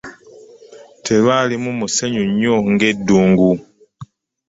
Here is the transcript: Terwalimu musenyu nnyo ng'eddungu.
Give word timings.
Terwalimu 1.05 1.69
musenyu 1.79 2.23
nnyo 2.29 2.55
ng'eddungu. 2.71 3.51